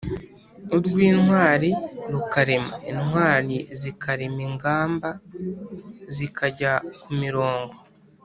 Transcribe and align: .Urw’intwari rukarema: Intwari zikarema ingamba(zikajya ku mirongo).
.Urw’intwari 0.75 1.71
rukarema: 2.13 2.75
Intwari 2.91 3.55
zikarema 3.79 4.41
ingamba(zikajya 4.49 6.71
ku 7.01 7.09
mirongo). 7.21 7.73